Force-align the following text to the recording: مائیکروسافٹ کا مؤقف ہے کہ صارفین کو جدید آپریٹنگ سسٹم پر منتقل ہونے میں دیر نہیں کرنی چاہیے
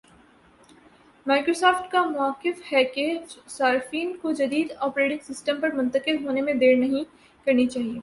مائیکروسافٹ 1.25 1.91
کا 1.91 2.03
مؤقف 2.03 2.61
ہے 2.73 2.83
کہ 2.83 3.07
صارفین 3.47 4.15
کو 4.21 4.31
جدید 4.31 4.71
آپریٹنگ 4.79 5.33
سسٹم 5.33 5.59
پر 5.61 5.71
منتقل 5.71 6.25
ہونے 6.25 6.41
میں 6.41 6.53
دیر 6.53 6.75
نہیں 6.77 7.03
کرنی 7.47 7.67
چاہیے 7.67 7.99